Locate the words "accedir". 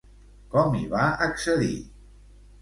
1.27-1.71